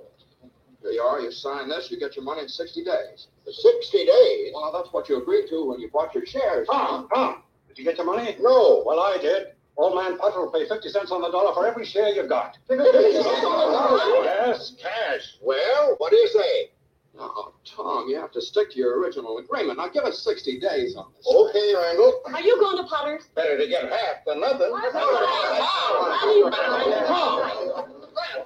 Here 0.84 0.92
you 0.92 1.02
are. 1.02 1.20
You 1.20 1.32
sign 1.32 1.68
this. 1.68 1.90
You 1.90 2.00
get 2.00 2.16
your 2.16 2.26
money 2.26 2.44
in 2.44 2.48
60 2.48 2.84
days. 2.84 3.28
60 3.46 4.06
days? 4.06 4.52
Well, 4.54 4.72
that's 4.72 4.94
what 4.94 5.10
you 5.10 5.20
agreed 5.20 5.48
to 5.50 5.66
when 5.66 5.80
you 5.80 5.90
bought 5.90 6.14
your 6.14 6.26
shares. 6.28 6.68
Tom, 6.70 7.10
Tom, 7.14 7.44
did 7.70 7.78
you 7.78 7.86
get 7.86 7.96
your 7.98 8.06
money? 8.06 8.36
No. 8.42 8.84
Well, 8.86 9.00
I 9.00 9.18
did. 9.22 9.54
Old 9.78 9.96
man 9.96 10.18
Potter 10.18 10.42
will 10.42 10.52
pay 10.52 10.68
50 10.68 10.90
cents 10.90 11.10
on 11.12 11.22
the 11.22 11.32
dollar 11.32 11.54
for 11.54 11.66
every 11.66 11.86
share 11.86 12.10
you've 12.10 12.28
got. 12.28 12.58
yes, 12.70 14.74
cash. 14.82 15.38
Well, 15.42 15.96
what 16.00 16.12
do 16.12 16.18
you 16.18 16.28
say? 16.28 16.72
Oh, 17.18 17.54
Tom, 17.64 18.10
you 18.10 18.18
have 18.18 18.32
to 18.32 18.42
stick 18.42 18.72
to 18.72 18.78
your 18.78 19.00
original 19.00 19.38
agreement. 19.38 19.78
Now 19.78 19.88
give 19.88 20.04
us 20.04 20.20
60 20.24 20.60
days 20.60 20.96
on 20.96 21.12
this. 21.16 21.26
Okay, 21.28 21.74
Randall. 21.76 22.22
Are 22.26 22.42
you 22.42 22.60
going 22.60 22.78
to 22.78 22.84
Potter's? 22.84 23.28
Better 23.36 23.58
to 23.58 23.68
get 23.68 23.90
half 23.90 24.26
than 24.26 24.42
nothing. 24.42 24.72
Tom! 24.72 24.82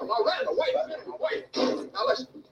Now, 0.01 0.17
Randall, 0.25 0.55
wait, 0.57 0.75
wait. 1.19 1.45
Now 1.93 2.05
listen. 2.07 2.42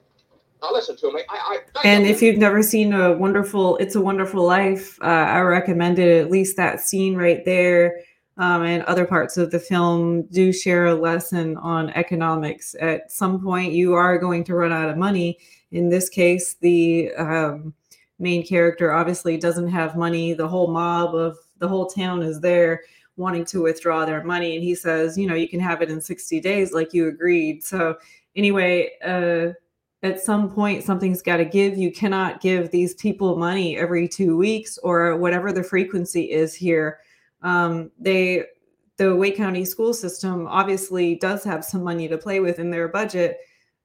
Now 0.62 0.72
listen 0.72 0.96
to 0.98 1.12
me. 1.12 1.22
I, 1.28 1.58
I 1.74 1.80
and 1.84 2.06
if 2.06 2.22
you've 2.22 2.38
never 2.38 2.62
seen 2.62 2.92
a 2.92 3.12
wonderful, 3.12 3.76
it's 3.78 3.96
a 3.96 4.00
wonderful 4.00 4.46
life, 4.46 4.96
uh, 5.02 5.06
I 5.06 5.40
recommend 5.40 5.98
it. 5.98 6.22
At 6.22 6.30
least 6.30 6.56
that 6.56 6.80
scene 6.80 7.16
right 7.16 7.44
there 7.44 8.00
um, 8.36 8.62
and 8.62 8.84
other 8.84 9.04
parts 9.04 9.36
of 9.36 9.50
the 9.50 9.58
film 9.58 10.22
do 10.28 10.52
share 10.52 10.86
a 10.86 10.94
lesson 10.94 11.56
on 11.56 11.90
economics. 11.90 12.76
At 12.80 13.10
some 13.10 13.42
point, 13.42 13.72
you 13.72 13.94
are 13.94 14.18
going 14.18 14.44
to 14.44 14.54
run 14.54 14.72
out 14.72 14.88
of 14.88 14.96
money. 14.96 15.38
In 15.72 15.88
this 15.88 16.08
case, 16.08 16.54
the 16.54 17.12
um, 17.14 17.74
main 18.20 18.46
character 18.46 18.92
obviously 18.92 19.36
doesn't 19.36 19.68
have 19.68 19.96
money. 19.96 20.32
The 20.32 20.48
whole 20.48 20.68
mob 20.68 21.14
of 21.14 21.36
the 21.58 21.68
whole 21.68 21.86
town 21.86 22.22
is 22.22 22.40
there 22.40 22.82
wanting 23.16 23.44
to 23.46 23.62
withdraw 23.62 24.04
their 24.04 24.22
money. 24.22 24.54
And 24.54 24.64
he 24.64 24.74
says, 24.76 25.18
you 25.18 25.26
know, 25.26 25.34
you 25.34 25.48
can 25.48 25.60
have 25.60 25.82
it 25.82 25.90
in 25.90 26.00
60 26.00 26.40
days, 26.40 26.72
like 26.72 26.94
you 26.94 27.08
agreed. 27.08 27.64
So, 27.64 27.96
anyway, 28.36 28.92
uh, 29.04 29.52
at 30.02 30.20
some 30.20 30.50
point, 30.50 30.82
something's 30.82 31.22
got 31.22 31.36
to 31.36 31.44
give. 31.44 31.78
You 31.78 31.92
cannot 31.92 32.40
give 32.40 32.70
these 32.70 32.94
people 32.94 33.36
money 33.36 33.76
every 33.76 34.08
two 34.08 34.36
weeks 34.36 34.78
or 34.78 35.16
whatever 35.16 35.52
the 35.52 35.62
frequency 35.62 36.30
is 36.30 36.54
here 36.54 36.98
um, 37.42 37.90
they 37.98 38.44
the 38.98 39.14
Wake 39.14 39.36
County 39.36 39.64
school 39.64 39.94
system 39.94 40.46
obviously 40.46 41.16
does 41.16 41.42
have 41.44 41.64
some 41.64 41.82
money 41.82 42.08
to 42.08 42.18
play 42.18 42.40
with 42.40 42.58
in 42.58 42.70
their 42.70 42.88
budget, 42.88 43.38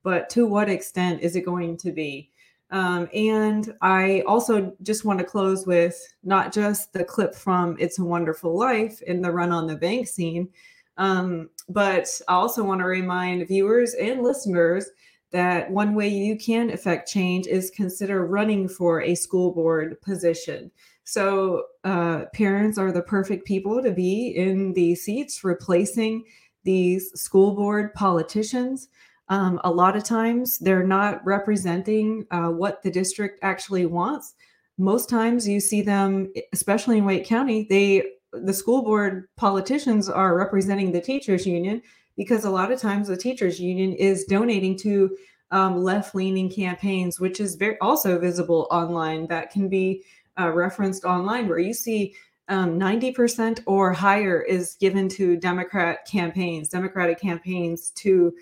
but 0.03 0.29
to 0.31 0.45
what 0.45 0.69
extent 0.69 1.21
is 1.21 1.35
it 1.35 1.45
going 1.45 1.77
to 1.77 1.91
be? 1.91 2.29
Um, 2.71 3.07
and 3.13 3.73
I 3.81 4.23
also 4.27 4.75
just 4.83 5.05
want 5.05 5.19
to 5.19 5.25
close 5.25 5.65
with 5.65 5.97
not 6.23 6.53
just 6.53 6.91
the 6.91 7.05
clip 7.05 7.33
from 7.33 7.77
It's 7.79 7.99
a 7.99 8.03
Wonderful 8.03 8.55
Life 8.55 9.01
in 9.03 9.21
the 9.21 9.31
run 9.31 9.51
on 9.51 9.65
the 9.65 9.77
bank 9.77 10.07
scene, 10.07 10.49
um, 10.97 11.49
but 11.69 12.09
I 12.27 12.33
also 12.33 12.63
want 12.63 12.81
to 12.81 12.85
remind 12.85 13.47
viewers 13.47 13.93
and 13.93 14.21
listeners 14.21 14.89
that 15.31 15.69
one 15.69 15.93
way 15.93 16.07
you 16.07 16.37
can 16.37 16.69
affect 16.69 17.09
change 17.09 17.47
is 17.47 17.69
consider 17.69 18.25
running 18.25 18.67
for 18.67 19.01
a 19.01 19.15
school 19.15 19.51
board 19.51 19.99
position. 20.01 20.71
So, 21.03 21.63
uh, 21.83 22.25
parents 22.33 22.77
are 22.77 22.91
the 22.91 23.01
perfect 23.01 23.45
people 23.45 23.81
to 23.81 23.91
be 23.91 24.27
in 24.29 24.73
these 24.73 25.03
seats, 25.03 25.43
replacing 25.43 26.23
these 26.63 27.11
school 27.19 27.55
board 27.55 27.93
politicians. 27.93 28.89
Um, 29.29 29.59
a 29.63 29.71
lot 29.71 29.95
of 29.95 30.03
times, 30.03 30.57
they're 30.59 30.85
not 30.85 31.25
representing 31.25 32.25
uh, 32.31 32.49
what 32.49 32.81
the 32.83 32.91
district 32.91 33.39
actually 33.41 33.85
wants. 33.85 34.35
Most 34.77 35.09
times, 35.09 35.47
you 35.47 35.59
see 35.59 35.81
them, 35.81 36.31
especially 36.53 36.97
in 36.97 37.05
Wake 37.05 37.25
County, 37.25 37.67
they 37.69 38.03
the 38.33 38.53
school 38.53 38.83
board 38.83 39.27
politicians 39.37 40.09
are 40.09 40.35
representing 40.35 40.91
the 40.91 41.01
teachers 41.01 41.45
union 41.45 41.81
because 42.17 42.43
a 42.43 42.49
lot 42.49 42.71
of 42.71 42.81
times 42.81 43.07
the 43.07 43.15
teachers 43.15 43.59
union 43.59 43.93
is 43.93 44.25
donating 44.25 44.77
to 44.79 45.15
um, 45.51 45.77
left 45.83 46.13
leaning 46.13 46.49
campaigns, 46.49 47.19
which 47.19 47.39
is 47.39 47.55
very 47.55 47.77
also 47.79 48.19
visible 48.19 48.67
online. 48.69 49.27
That 49.27 49.51
can 49.51 49.69
be 49.69 50.03
uh, 50.37 50.49
referenced 50.49 51.05
online 51.05 51.47
where 51.47 51.59
you 51.59 51.73
see 51.73 52.15
um, 52.49 52.79
90% 52.79 53.61
or 53.65 53.93
higher 53.93 54.41
is 54.41 54.75
given 54.75 55.09
to 55.09 55.37
Democrat 55.37 56.05
campaigns, 56.05 56.69
Democratic 56.69 57.19
campaigns 57.19 57.91
to 57.91 58.33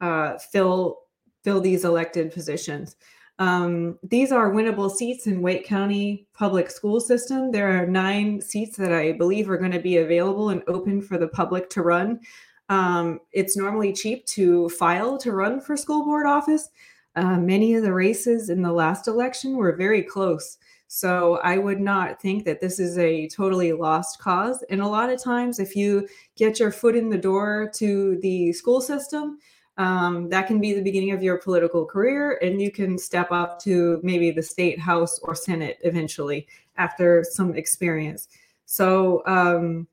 uh, 0.00 0.38
fill 0.38 1.00
fill 1.42 1.60
these 1.60 1.84
elected 1.84 2.32
positions. 2.32 2.96
Um, 3.38 3.98
these 4.02 4.32
are 4.32 4.52
winnable 4.52 4.90
seats 4.90 5.26
in 5.26 5.42
Wake 5.42 5.66
County 5.66 6.26
public 6.32 6.70
school 6.70 7.00
system. 7.00 7.50
There 7.50 7.82
are 7.82 7.86
nine 7.86 8.40
seats 8.40 8.76
that 8.76 8.92
I 8.92 9.12
believe 9.12 9.50
are 9.50 9.58
going 9.58 9.72
to 9.72 9.80
be 9.80 9.98
available 9.98 10.50
and 10.50 10.62
open 10.68 11.02
for 11.02 11.18
the 11.18 11.28
public 11.28 11.68
to 11.70 11.82
run. 11.82 12.20
Um, 12.68 13.20
it's 13.32 13.56
normally 13.56 13.92
cheap 13.92 14.24
to 14.26 14.68
file 14.70 15.18
to 15.18 15.32
run 15.32 15.60
for 15.60 15.76
school 15.76 16.04
board 16.04 16.26
office. 16.26 16.70
Uh, 17.16 17.38
many 17.38 17.74
of 17.74 17.82
the 17.82 17.92
races 17.92 18.50
in 18.50 18.62
the 18.62 18.72
last 18.72 19.06
election 19.06 19.56
were 19.56 19.76
very 19.76 20.02
close. 20.02 20.58
So 20.88 21.36
I 21.38 21.58
would 21.58 21.80
not 21.80 22.20
think 22.20 22.44
that 22.44 22.60
this 22.60 22.78
is 22.78 22.98
a 22.98 23.28
totally 23.28 23.72
lost 23.72 24.18
cause. 24.18 24.62
And 24.70 24.80
a 24.80 24.86
lot 24.86 25.10
of 25.10 25.22
times, 25.22 25.58
if 25.58 25.74
you 25.74 26.06
get 26.36 26.60
your 26.60 26.70
foot 26.70 26.96
in 26.96 27.10
the 27.10 27.18
door 27.18 27.70
to 27.74 28.18
the 28.20 28.52
school 28.52 28.80
system, 28.80 29.38
um, 29.76 30.28
that 30.28 30.46
can 30.46 30.60
be 30.60 30.72
the 30.72 30.82
beginning 30.82 31.10
of 31.10 31.22
your 31.22 31.38
political 31.38 31.84
career, 31.84 32.38
and 32.42 32.62
you 32.62 32.70
can 32.70 32.96
step 32.96 33.32
up 33.32 33.60
to 33.62 34.00
maybe 34.04 34.30
the 34.30 34.42
state 34.42 34.78
house 34.78 35.18
or 35.20 35.34
senate 35.34 35.78
eventually 35.82 36.46
after 36.76 37.24
some 37.28 37.54
experience. 37.54 38.28
So, 38.66 39.22
um, 39.26 39.88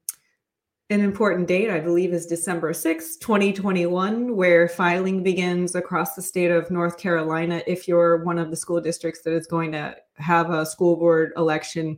an 0.92 1.00
important 1.00 1.48
date, 1.48 1.70
I 1.70 1.80
believe, 1.80 2.12
is 2.12 2.26
December 2.26 2.74
6, 2.74 3.16
2021, 3.16 4.36
where 4.36 4.68
filing 4.68 5.24
begins 5.24 5.74
across 5.74 6.16
the 6.16 6.22
state 6.22 6.52
of 6.52 6.70
North 6.70 6.98
Carolina 6.98 7.64
if 7.66 7.88
you're 7.88 8.26
one 8.26 8.38
of 8.38 8.50
the 8.50 8.58
school 8.58 8.82
districts 8.82 9.22
that 9.22 9.34
is 9.34 9.48
going 9.48 9.72
to 9.72 9.96
have 10.16 10.50
a 10.50 10.66
school 10.66 10.98
board 10.98 11.32
election 11.38 11.98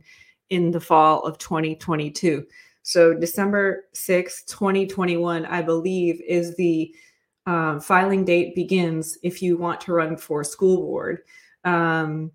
in 0.50 0.70
the 0.70 0.80
fall 0.80 1.24
of 1.24 1.38
2022. 1.38 2.46
So, 2.82 3.14
December 3.14 3.86
6, 3.94 4.44
2021, 4.44 5.44
I 5.44 5.60
believe, 5.60 6.20
is 6.20 6.54
the 6.54 6.94
uh, 7.46 7.80
filing 7.80 8.24
date 8.24 8.54
begins 8.54 9.18
if 9.24 9.42
you 9.42 9.56
want 9.56 9.80
to 9.80 9.92
run 9.92 10.16
for 10.16 10.44
school 10.44 10.76
board. 10.76 11.18
Um, 11.64 12.30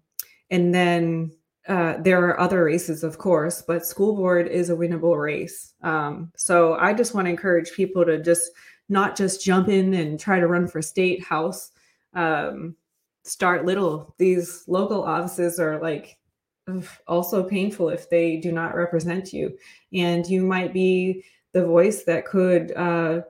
and 0.49 0.75
then 0.75 1.31
uh, 1.67 1.97
there 2.01 2.25
are 2.25 2.39
other 2.39 2.63
races, 2.63 3.03
of 3.03 3.17
course, 3.17 3.61
but 3.61 3.85
school 3.85 4.15
board 4.15 4.47
is 4.47 4.69
a 4.69 4.75
winnable 4.75 5.21
race. 5.21 5.73
Um, 5.83 6.31
so 6.35 6.75
I 6.75 6.93
just 6.93 7.13
want 7.13 7.25
to 7.25 7.31
encourage 7.31 7.73
people 7.73 8.05
to 8.05 8.21
just 8.21 8.51
not 8.87 9.15
just 9.15 9.43
jump 9.43 9.67
in 9.67 9.93
and 9.93 10.19
try 10.19 10.39
to 10.39 10.47
run 10.47 10.67
for 10.67 10.81
state 10.81 11.23
house. 11.23 11.71
Um, 12.13 12.75
start 13.23 13.65
little. 13.65 14.15
These 14.17 14.63
local 14.67 15.03
offices 15.03 15.59
are 15.59 15.79
like 15.79 16.17
also 17.07 17.43
painful 17.43 17.89
if 17.89 18.09
they 18.09 18.37
do 18.37 18.51
not 18.51 18.75
represent 18.75 19.33
you, 19.33 19.57
and 19.93 20.25
you 20.27 20.43
might 20.43 20.73
be 20.73 21.23
the 21.51 21.65
voice 21.65 22.03
that 22.03 22.25
could 22.25 22.71
uh, 22.75 23.21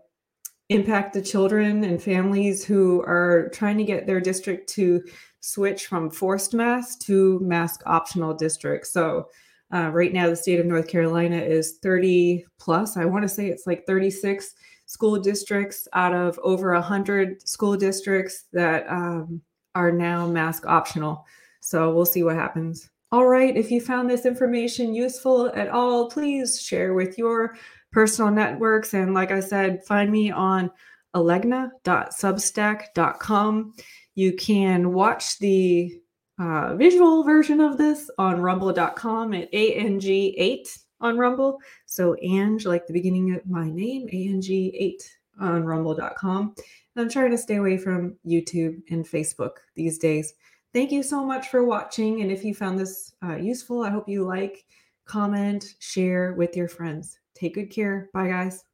impact 0.70 1.13
the 1.13 1.22
children 1.22 1.84
and 1.84 2.02
families 2.02 2.63
who 2.63 3.02
are 3.02 3.50
trying 3.50 3.78
to 3.78 3.84
get 3.84 4.06
their 4.06 4.22
district 4.22 4.70
to 4.70 5.04
switch 5.41 5.88
from 5.88 6.10
forced 6.10 6.54
mask 6.54 6.99
to 7.02 7.39
mask 7.39 7.82
optional 7.86 8.34
districts. 8.34 8.91
So 8.91 9.30
uh, 9.73 9.89
right 9.89 10.12
now, 10.12 10.30
the 10.30 10.36
state 10.36 10.60
of 10.60 10.65
North 10.65 10.88
Carolina 10.88 11.38
is 11.38 11.78
30 11.84 12.45
plus. 12.58 12.97
I 12.97 13.06
want 13.06 13.23
to 13.23 13.30
say 13.30 13.47
it's 13.47 13.67
like 13.67 13.86
36 13.86 14.56
school 14.88 15.19
districts 15.19 15.88
out 15.93 16.13
of 16.13 16.39
over 16.41 16.73
100 16.73 17.47
school 17.47 17.78
districts 17.78 18.45
that 18.52 18.89
um, 18.89 19.41
are 19.75 19.91
now 19.91 20.28
mask 20.28 20.65
optional. 20.65 21.25
So 21.62 21.93
we'll 21.93 22.06
see 22.06 22.23
what 22.23 22.36
happens. 22.36 22.89
All 23.12 23.28
right, 23.28 23.56
if 23.56 23.71
you 23.71 23.82
found 23.82 24.10
this 24.10 24.25
information 24.25 24.93
useful 24.93 25.52
at 25.56 25.69
all, 25.69 26.10
please 26.10 26.62
share 26.62 26.93
with 26.93 27.17
your 27.17 27.56
personal 27.91 28.32
networks. 28.32 28.93
And 28.93 29.13
like 29.13 29.32
I 29.32 29.39
said, 29.39 29.86
find 29.86 30.12
me 30.12 30.32
on 30.32 30.69
alegna.substack.com. 31.15 33.73
You 34.19 34.34
can 34.34 34.91
watch 34.91 35.39
the 35.39 35.97
uh, 36.38 36.75
visual 36.75 37.23
version 37.23 37.62
of 37.62 37.77
this 37.77 38.12
on 38.17 38.41
rumble.com 38.41 39.34
at 39.34 39.49
ANG8 39.53 40.67
on 40.99 41.17
Rumble. 41.17 41.58
So, 41.86 42.17
Ange, 42.21 42.65
like 42.65 42.86
the 42.86 42.91
beginning 42.91 43.34
of 43.34 43.47
my 43.47 43.69
name, 43.69 44.10
ANG8 44.13 45.01
on 45.39 45.63
rumble.com. 45.63 46.53
And 46.58 47.01
I'm 47.01 47.10
trying 47.10 47.32
to 47.32 47.38
stay 47.38 47.55
away 47.55 47.77
from 47.77 48.17
YouTube 48.27 48.82
and 48.89 49.05
Facebook 49.05 49.51
these 49.77 49.97
days. 49.97 50.34
Thank 50.73 50.91
you 50.91 51.01
so 51.01 51.23
much 51.23 51.47
for 51.47 51.63
watching. 51.63 52.21
And 52.21 52.29
if 52.29 52.43
you 52.43 52.53
found 52.53 52.77
this 52.77 53.13
uh, 53.23 53.38
useful, 53.38 53.84
I 53.84 53.89
hope 53.89 54.10
you 54.10 54.25
like, 54.25 54.65
comment, 55.05 55.63
share 55.79 56.34
with 56.34 56.58
your 56.58 56.67
friends. 56.67 57.17
Take 57.36 57.53
good 57.53 57.71
care. 57.71 58.10
Bye, 58.13 58.27
guys. 58.27 58.68